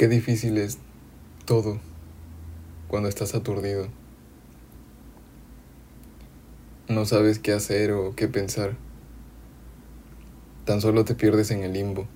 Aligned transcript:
Qué 0.00 0.08
difícil 0.08 0.56
es 0.56 0.78
todo 1.44 1.78
cuando 2.88 3.10
estás 3.10 3.34
aturdido. 3.34 3.88
No 6.88 7.04
sabes 7.04 7.38
qué 7.38 7.52
hacer 7.52 7.92
o 7.92 8.14
qué 8.16 8.26
pensar. 8.26 8.78
Tan 10.64 10.80
solo 10.80 11.04
te 11.04 11.14
pierdes 11.14 11.50
en 11.50 11.64
el 11.64 11.74
limbo. 11.74 12.06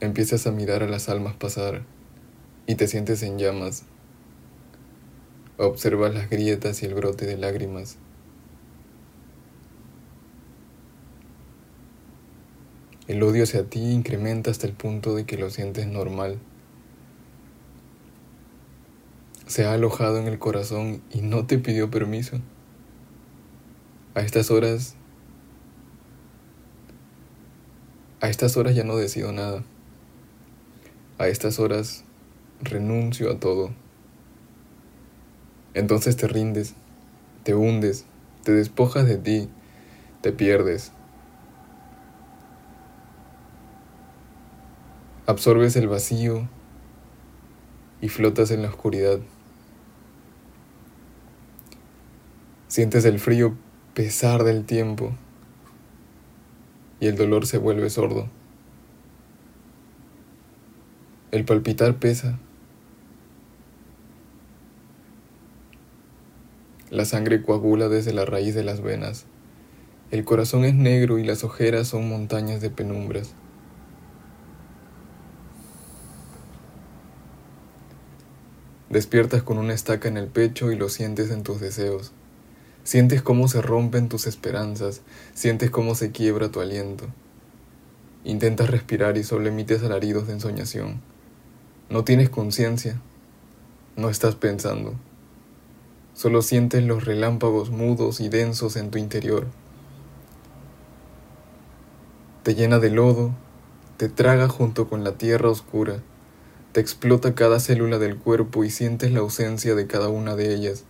Empiezas 0.00 0.46
a 0.46 0.50
mirar 0.50 0.82
a 0.82 0.88
las 0.88 1.10
almas 1.10 1.34
pasar 1.34 1.82
y 2.66 2.76
te 2.76 2.88
sientes 2.88 3.22
en 3.22 3.38
llamas. 3.38 3.84
Observas 5.58 6.14
las 6.14 6.30
grietas 6.30 6.82
y 6.82 6.86
el 6.86 6.94
brote 6.94 7.26
de 7.26 7.36
lágrimas. 7.36 7.98
El 13.10 13.24
odio 13.24 13.42
hacia 13.42 13.64
ti 13.64 13.80
incrementa 13.80 14.52
hasta 14.52 14.68
el 14.68 14.72
punto 14.72 15.16
de 15.16 15.26
que 15.26 15.36
lo 15.36 15.50
sientes 15.50 15.84
normal. 15.84 16.38
Se 19.48 19.64
ha 19.64 19.72
alojado 19.72 20.18
en 20.18 20.28
el 20.28 20.38
corazón 20.38 21.02
y 21.12 21.20
no 21.20 21.44
te 21.44 21.58
pidió 21.58 21.90
permiso. 21.90 22.38
A 24.14 24.20
estas 24.20 24.52
horas... 24.52 24.94
A 28.20 28.28
estas 28.28 28.56
horas 28.56 28.76
ya 28.76 28.84
no 28.84 28.94
decido 28.94 29.32
nada. 29.32 29.64
A 31.18 31.26
estas 31.26 31.58
horas 31.58 32.04
renuncio 32.62 33.32
a 33.32 33.40
todo. 33.40 33.72
Entonces 35.74 36.16
te 36.16 36.28
rindes, 36.28 36.74
te 37.42 37.56
hundes, 37.56 38.04
te 38.44 38.52
despojas 38.52 39.04
de 39.08 39.16
ti, 39.16 39.48
te 40.20 40.30
pierdes. 40.30 40.92
Absorbes 45.30 45.76
el 45.76 45.86
vacío 45.86 46.48
y 48.00 48.08
flotas 48.08 48.50
en 48.50 48.62
la 48.62 48.68
oscuridad. 48.68 49.20
Sientes 52.66 53.04
el 53.04 53.20
frío 53.20 53.56
pesar 53.94 54.42
del 54.42 54.64
tiempo 54.64 55.12
y 56.98 57.06
el 57.06 57.14
dolor 57.14 57.46
se 57.46 57.58
vuelve 57.58 57.90
sordo. 57.90 58.28
El 61.30 61.44
palpitar 61.44 62.00
pesa. 62.00 62.40
La 66.90 67.04
sangre 67.04 67.44
coagula 67.44 67.88
desde 67.88 68.12
la 68.12 68.24
raíz 68.24 68.56
de 68.56 68.64
las 68.64 68.80
venas. 68.80 69.26
El 70.10 70.24
corazón 70.24 70.64
es 70.64 70.74
negro 70.74 71.20
y 71.20 71.24
las 71.24 71.44
ojeras 71.44 71.86
son 71.86 72.08
montañas 72.08 72.60
de 72.60 72.70
penumbras. 72.70 73.36
Despiertas 78.90 79.44
con 79.44 79.58
una 79.58 79.72
estaca 79.72 80.08
en 80.08 80.16
el 80.16 80.26
pecho 80.26 80.72
y 80.72 80.76
lo 80.76 80.88
sientes 80.88 81.30
en 81.30 81.44
tus 81.44 81.60
deseos. 81.60 82.10
Sientes 82.82 83.22
cómo 83.22 83.46
se 83.46 83.62
rompen 83.62 84.08
tus 84.08 84.26
esperanzas, 84.26 85.02
sientes 85.32 85.70
cómo 85.70 85.94
se 85.94 86.10
quiebra 86.10 86.50
tu 86.50 86.60
aliento. 86.60 87.06
Intentas 88.24 88.68
respirar 88.68 89.16
y 89.16 89.22
solo 89.22 89.48
emites 89.48 89.84
alaridos 89.84 90.26
de 90.26 90.32
ensoñación. 90.32 91.00
No 91.88 92.02
tienes 92.02 92.30
conciencia, 92.30 93.00
no 93.94 94.10
estás 94.10 94.34
pensando. 94.34 94.94
Solo 96.12 96.42
sientes 96.42 96.82
los 96.82 97.04
relámpagos 97.04 97.70
mudos 97.70 98.18
y 98.18 98.28
densos 98.28 98.74
en 98.74 98.90
tu 98.90 98.98
interior. 98.98 99.46
Te 102.42 102.56
llena 102.56 102.80
de 102.80 102.90
lodo, 102.90 103.30
te 103.98 104.08
traga 104.08 104.48
junto 104.48 104.88
con 104.88 105.04
la 105.04 105.12
tierra 105.12 105.48
oscura 105.48 106.02
te 106.72 106.80
explota 106.80 107.34
cada 107.34 107.58
célula 107.58 107.98
del 107.98 108.16
cuerpo 108.16 108.62
y 108.62 108.70
sientes 108.70 109.10
la 109.10 109.20
ausencia 109.20 109.74
de 109.74 109.86
cada 109.86 110.08
una 110.08 110.36
de 110.36 110.54
ellas. 110.54 110.84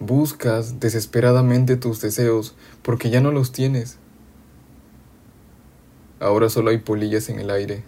Buscas 0.00 0.80
desesperadamente 0.80 1.76
tus 1.76 2.00
deseos 2.00 2.56
porque 2.82 3.10
ya 3.10 3.20
no 3.20 3.30
los 3.30 3.52
tienes. 3.52 3.98
Ahora 6.18 6.48
solo 6.48 6.70
hay 6.70 6.78
polillas 6.78 7.28
en 7.28 7.38
el 7.38 7.50
aire, 7.50 7.84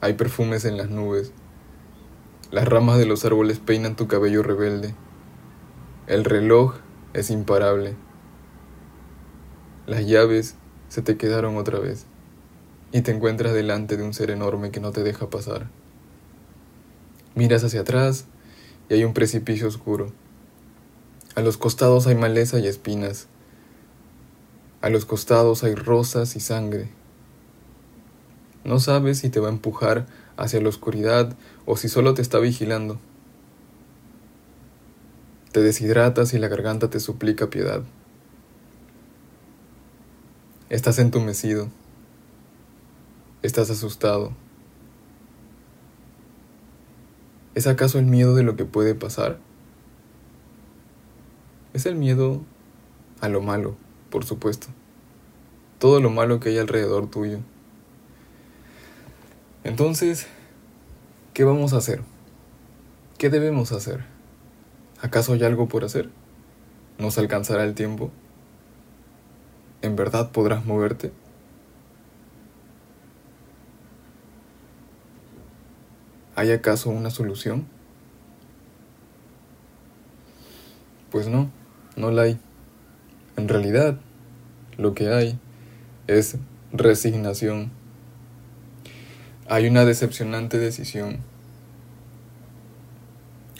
hay 0.00 0.14
perfumes 0.14 0.64
en 0.64 0.78
las 0.78 0.88
nubes. 0.88 1.32
Las 2.50 2.66
ramas 2.66 2.98
de 2.98 3.04
los 3.04 3.26
árboles 3.26 3.58
peinan 3.58 3.96
tu 3.96 4.08
cabello 4.08 4.42
rebelde. 4.42 4.94
El 6.06 6.24
reloj 6.24 6.76
es 7.12 7.28
imparable. 7.28 7.96
Las 9.86 10.06
llaves 10.06 10.54
se 10.88 11.02
te 11.02 11.18
quedaron 11.18 11.58
otra 11.58 11.78
vez 11.78 12.06
y 12.92 13.02
te 13.02 13.12
encuentras 13.12 13.52
delante 13.52 13.96
de 13.96 14.02
un 14.02 14.14
ser 14.14 14.30
enorme 14.30 14.70
que 14.70 14.80
no 14.80 14.92
te 14.92 15.02
deja 15.02 15.28
pasar. 15.30 15.68
Miras 17.34 17.62
hacia 17.64 17.80
atrás 17.80 18.26
y 18.88 18.94
hay 18.94 19.04
un 19.04 19.14
precipicio 19.14 19.68
oscuro. 19.68 20.12
A 21.34 21.40
los 21.40 21.56
costados 21.56 22.06
hay 22.06 22.14
maleza 22.14 22.58
y 22.58 22.66
espinas. 22.66 23.28
A 24.80 24.90
los 24.90 25.04
costados 25.04 25.64
hay 25.64 25.74
rosas 25.74 26.34
y 26.36 26.40
sangre. 26.40 26.88
No 28.64 28.80
sabes 28.80 29.18
si 29.18 29.30
te 29.30 29.40
va 29.40 29.48
a 29.48 29.52
empujar 29.52 30.06
hacia 30.36 30.60
la 30.60 30.68
oscuridad 30.68 31.36
o 31.66 31.76
si 31.76 31.88
solo 31.88 32.14
te 32.14 32.22
está 32.22 32.38
vigilando. 32.38 32.98
Te 35.52 35.60
deshidratas 35.60 36.34
y 36.34 36.38
la 36.38 36.48
garganta 36.48 36.90
te 36.90 37.00
suplica 37.00 37.50
piedad. 37.50 37.82
Estás 40.70 40.98
entumecido. 40.98 41.68
Estás 43.40 43.70
asustado. 43.70 44.32
¿Es 47.54 47.68
acaso 47.68 48.00
el 48.00 48.06
miedo 48.06 48.34
de 48.34 48.42
lo 48.42 48.56
que 48.56 48.64
puede 48.64 48.96
pasar? 48.96 49.38
Es 51.72 51.86
el 51.86 51.94
miedo 51.94 52.42
a 53.20 53.28
lo 53.28 53.40
malo, 53.40 53.76
por 54.10 54.24
supuesto. 54.24 54.66
Todo 55.78 56.00
lo 56.00 56.10
malo 56.10 56.40
que 56.40 56.48
hay 56.48 56.58
alrededor 56.58 57.08
tuyo. 57.08 57.38
Entonces, 59.62 60.26
¿qué 61.32 61.44
vamos 61.44 61.74
a 61.74 61.76
hacer? 61.76 62.02
¿Qué 63.18 63.30
debemos 63.30 63.70
hacer? 63.70 64.04
¿Acaso 65.00 65.34
hay 65.34 65.44
algo 65.44 65.68
por 65.68 65.84
hacer? 65.84 66.10
¿Nos 66.98 67.18
alcanzará 67.18 67.62
el 67.62 67.74
tiempo? 67.74 68.10
¿En 69.80 69.94
verdad 69.94 70.32
podrás 70.32 70.66
moverte? 70.66 71.12
¿Hay 76.38 76.52
acaso 76.52 76.90
una 76.90 77.10
solución? 77.10 77.66
Pues 81.10 81.26
no, 81.26 81.50
no 81.96 82.12
la 82.12 82.22
hay. 82.22 82.38
En 83.36 83.48
realidad, 83.48 83.98
lo 84.76 84.94
que 84.94 85.08
hay 85.08 85.36
es 86.06 86.36
resignación. 86.72 87.72
Hay 89.48 89.66
una 89.66 89.84
decepcionante 89.84 90.58
decisión. 90.58 91.18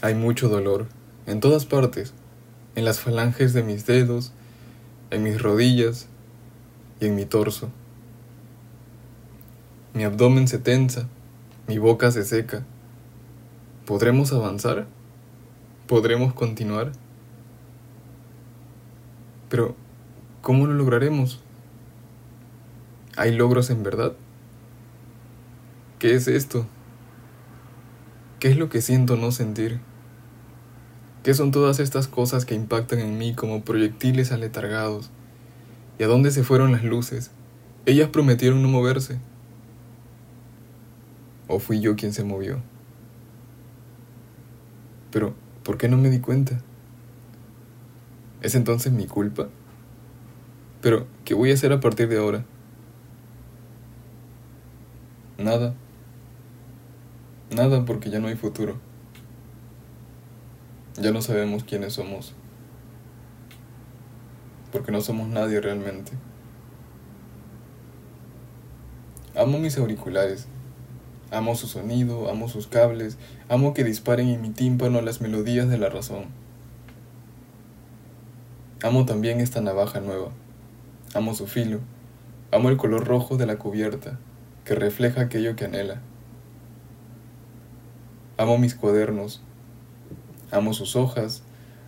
Hay 0.00 0.14
mucho 0.14 0.48
dolor, 0.48 0.86
en 1.26 1.40
todas 1.40 1.66
partes, 1.66 2.14
en 2.76 2.84
las 2.84 3.00
falanges 3.00 3.54
de 3.54 3.64
mis 3.64 3.86
dedos, 3.86 4.30
en 5.10 5.24
mis 5.24 5.42
rodillas 5.42 6.06
y 7.00 7.06
en 7.06 7.16
mi 7.16 7.24
torso. 7.24 7.70
Mi 9.94 10.04
abdomen 10.04 10.46
se 10.46 10.60
tensa 10.60 11.08
mi 11.68 11.76
boca 11.76 12.10
se 12.10 12.24
seca. 12.24 12.64
¿Podremos 13.84 14.32
avanzar? 14.32 14.86
¿Podremos 15.86 16.32
continuar? 16.32 16.92
Pero, 19.50 19.76
¿cómo 20.40 20.66
lo 20.66 20.72
lograremos? 20.72 21.42
¿Hay 23.18 23.34
logros 23.36 23.68
en 23.68 23.82
verdad? 23.82 24.14
¿Qué 25.98 26.14
es 26.14 26.26
esto? 26.26 26.66
¿Qué 28.40 28.48
es 28.48 28.56
lo 28.56 28.70
que 28.70 28.80
siento 28.80 29.16
no 29.16 29.30
sentir? 29.30 29.78
¿Qué 31.22 31.34
son 31.34 31.50
todas 31.50 31.80
estas 31.80 32.08
cosas 32.08 32.46
que 32.46 32.54
impactan 32.54 33.00
en 33.00 33.18
mí 33.18 33.34
como 33.34 33.62
proyectiles 33.62 34.32
aletargados? 34.32 35.10
¿Y 35.98 36.04
a 36.04 36.06
dónde 36.06 36.30
se 36.30 36.44
fueron 36.44 36.72
las 36.72 36.84
luces? 36.84 37.30
Ellas 37.84 38.08
prometieron 38.08 38.62
no 38.62 38.68
moverse. 38.68 39.18
¿O 41.48 41.58
fui 41.58 41.80
yo 41.80 41.96
quien 41.96 42.12
se 42.12 42.24
movió? 42.24 42.60
Pero, 45.10 45.34
¿por 45.64 45.78
qué 45.78 45.88
no 45.88 45.96
me 45.96 46.10
di 46.10 46.20
cuenta? 46.20 46.60
¿Es 48.42 48.54
entonces 48.54 48.92
mi 48.92 49.06
culpa? 49.06 49.48
Pero, 50.82 51.06
¿qué 51.24 51.34
voy 51.34 51.50
a 51.50 51.54
hacer 51.54 51.72
a 51.72 51.80
partir 51.80 52.08
de 52.08 52.18
ahora? 52.18 52.44
Nada. 55.38 55.74
Nada 57.50 57.84
porque 57.84 58.10
ya 58.10 58.20
no 58.20 58.28
hay 58.28 58.36
futuro. 58.36 58.78
Ya 61.00 61.12
no 61.12 61.22
sabemos 61.22 61.64
quiénes 61.64 61.94
somos. 61.94 62.34
Porque 64.70 64.92
no 64.92 65.00
somos 65.00 65.28
nadie 65.28 65.60
realmente. 65.60 66.12
Amo 69.34 69.58
mis 69.58 69.78
auriculares. 69.78 70.48
Amo 71.30 71.54
su 71.54 71.66
sonido, 71.66 72.30
amo 72.30 72.48
sus 72.48 72.68
cables, 72.68 73.18
amo 73.50 73.74
que 73.74 73.84
disparen 73.84 74.28
en 74.28 74.40
mi 74.40 74.48
tímpano 74.48 75.02
las 75.02 75.20
melodías 75.20 75.68
de 75.68 75.76
la 75.76 75.90
razón. 75.90 76.24
Amo 78.82 79.04
también 79.04 79.40
esta 79.40 79.60
navaja 79.60 80.00
nueva. 80.00 80.30
Amo 81.12 81.34
su 81.34 81.46
filo. 81.46 81.80
Amo 82.50 82.70
el 82.70 82.78
color 82.78 83.06
rojo 83.06 83.36
de 83.36 83.44
la 83.44 83.58
cubierta, 83.58 84.18
que 84.64 84.74
refleja 84.74 85.22
aquello 85.22 85.54
que 85.54 85.66
anhela. 85.66 86.00
Amo 88.38 88.56
mis 88.56 88.74
cuadernos. 88.74 89.42
Amo 90.50 90.72
sus 90.72 90.96
hojas. 90.96 91.42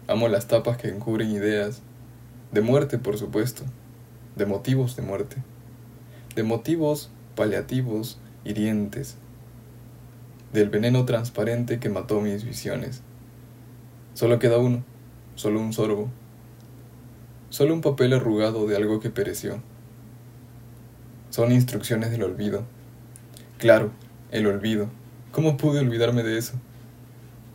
Amo 0.06 0.28
las 0.28 0.48
tapas 0.48 0.76
que 0.76 0.88
encubren 0.88 1.30
ideas. 1.30 1.80
De 2.52 2.60
muerte, 2.60 2.98
por 2.98 3.16
supuesto. 3.16 3.62
De 4.36 4.44
motivos 4.44 4.96
de 4.96 5.02
muerte. 5.02 5.36
De 6.34 6.42
motivos 6.42 7.10
paliativos, 7.36 8.18
hirientes. 8.44 9.16
Del 10.52 10.68
veneno 10.68 11.04
transparente 11.04 11.78
que 11.78 11.88
mató 11.88 12.20
mis 12.20 12.44
visiones. 12.44 13.02
Solo 14.14 14.38
queda 14.38 14.58
uno. 14.58 14.84
Solo 15.34 15.60
un 15.60 15.72
sorbo 15.72 16.10
solo 17.50 17.74
un 17.74 17.80
papel 17.80 18.12
arrugado 18.12 18.66
de 18.66 18.76
algo 18.76 19.00
que 19.00 19.10
pereció. 19.10 19.60
Son 21.30 21.52
instrucciones 21.52 22.10
del 22.10 22.22
olvido. 22.22 22.64
Claro, 23.58 23.90
el 24.30 24.46
olvido. 24.46 24.88
¿Cómo 25.32 25.56
pude 25.56 25.80
olvidarme 25.80 26.22
de 26.22 26.38
eso? 26.38 26.54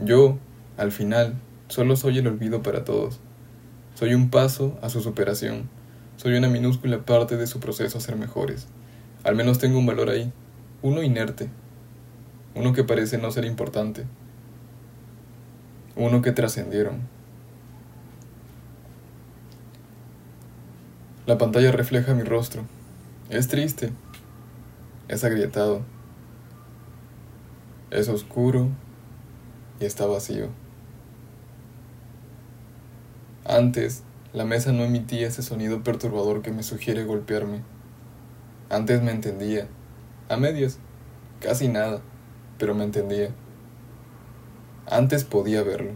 Yo, 0.04 0.38
al 0.78 0.92
final, 0.92 1.36
solo 1.70 1.96
soy 1.96 2.20
el 2.20 2.28
olvido 2.28 2.62
para 2.62 2.84
todos. 2.84 3.20
Soy 3.96 4.14
un 4.14 4.30
paso 4.30 4.78
a 4.82 4.90
su 4.90 5.02
superación. 5.02 5.70
Soy 6.18 6.36
una 6.36 6.50
minúscula 6.50 7.00
parte 7.00 7.38
de 7.38 7.48
su 7.48 7.60
proceso 7.60 7.98
a 7.98 8.02
ser 8.02 8.18
mejores. 8.18 8.68
Al 9.24 9.36
menos 9.36 9.60
tengo 9.60 9.80
un 9.80 9.86
valor 9.86 10.10
ahí. 10.10 10.32
Uno 10.82 11.04
inerte. 11.04 11.50
Uno 12.56 12.72
que 12.72 12.86
parece 12.86 13.18
no 13.18 13.32
ser 13.32 13.44
importante. 13.46 14.06
Uno 15.98 16.22
que 16.22 16.32
trascendieron. 16.32 17.02
La 21.26 21.38
pantalla 21.38 21.72
refleja 21.72 22.14
mi 22.14 22.24
rostro. 22.24 22.64
Es 23.30 23.50
triste. 23.50 23.92
Es 25.08 25.24
agrietado. 25.24 25.82
Es 27.92 28.08
oscuro 28.08 28.70
y 29.80 29.86
está 29.86 30.06
vacío. 30.06 30.48
Antes, 33.44 34.04
la 34.34 34.46
mesa 34.46 34.72
no 34.72 34.84
emitía 34.84 35.28
ese 35.28 35.42
sonido 35.42 35.84
perturbador 35.84 36.42
que 36.42 36.52
me 36.52 36.64
sugiere 36.64 37.04
golpearme. 37.04 37.62
Antes 38.70 39.02
me 39.02 39.12
entendía. 39.12 39.68
A 40.30 40.38
medias. 40.38 40.80
Casi 41.42 41.68
nada. 41.68 42.02
Pero 42.58 42.74
me 42.76 42.84
entendía. 42.84 43.30
Antes 44.88 45.24
podía 45.24 45.64
verlo. 45.64 45.92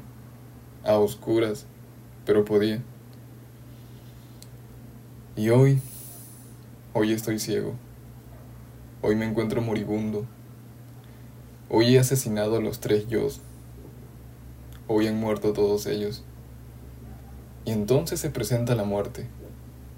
A 0.83 0.97
oscuras. 0.97 1.65
Pero 2.25 2.45
podía. 2.45 2.81
Y 5.35 5.49
hoy, 5.49 5.81
hoy 6.93 7.13
estoy 7.13 7.39
ciego. 7.39 7.73
Hoy 9.01 9.15
me 9.15 9.25
encuentro 9.25 9.61
moribundo. 9.61 10.25
Hoy 11.69 11.95
he 11.95 11.99
asesinado 11.99 12.57
a 12.57 12.61
los 12.61 12.79
tres 12.79 13.07
yo. 13.07 13.27
Hoy 14.87 15.07
han 15.07 15.19
muerto 15.19 15.53
todos 15.53 15.85
ellos. 15.85 16.23
Y 17.63 17.71
entonces 17.71 18.19
se 18.19 18.31
presenta 18.31 18.75
la 18.75 18.83
muerte. 18.83 19.27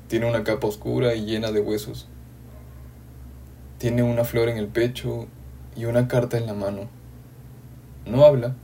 Tiene 0.08 0.28
una 0.30 0.44
capa 0.44 0.68
oscura 0.68 1.16
y 1.16 1.26
llena 1.26 1.52
de 1.52 1.62
huesos. 1.62 2.08
Tiene 3.78 4.04
una 4.04 4.26
flor 4.26 4.50
en 4.50 4.58
el 4.58 4.68
pecho 4.68 5.28
y 5.76 5.86
una 5.86 6.08
carta 6.08 6.38
en 6.38 6.46
la 6.46 6.54
mano. 6.54 6.88
No 8.06 8.26
habla, 8.26 8.56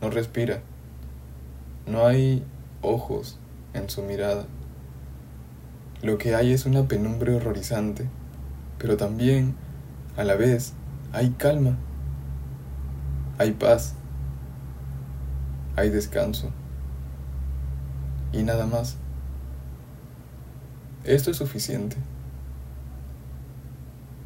no 0.00 0.10
respira. 0.10 0.60
No 1.86 2.06
hay 2.06 2.44
ojos 2.82 3.38
en 3.74 3.88
su 3.88 4.02
mirada. 4.02 4.46
Lo 6.02 6.18
que 6.18 6.34
hay 6.34 6.52
es 6.52 6.66
una 6.66 6.88
penumbra 6.88 7.34
horrorizante, 7.34 8.08
pero 8.78 8.96
también, 8.96 9.54
a 10.16 10.24
la 10.24 10.34
vez, 10.34 10.72
hay 11.12 11.30
calma, 11.30 11.76
hay 13.38 13.52
paz, 13.52 13.94
hay 15.76 15.90
descanso 15.90 16.50
y 18.32 18.42
nada 18.42 18.66
más. 18.66 18.96
Esto 21.04 21.30
es 21.30 21.36
suficiente. 21.36 21.96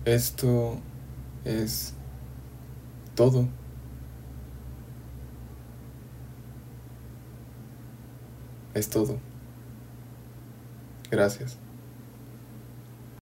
Esto 0.04 0.78
es 1.44 1.94
todo. 3.14 3.48
Es 8.74 8.88
todo. 8.90 9.18
Gracias. 11.10 11.58